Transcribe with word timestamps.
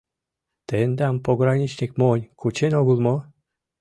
—Тендам 0.67 1.15
пограничник 1.25 1.91
монь 1.99 2.29
кучен 2.39 2.71
огыл 2.81 2.97
мо? 3.05 3.15